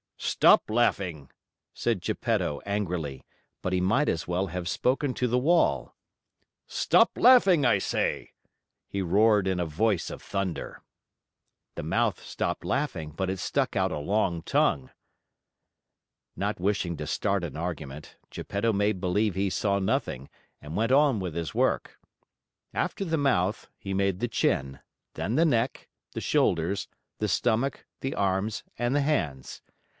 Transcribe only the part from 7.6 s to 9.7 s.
I say!" he roared in a